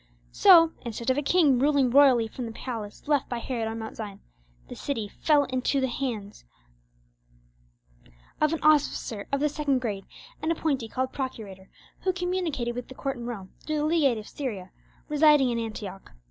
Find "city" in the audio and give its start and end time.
4.75-5.07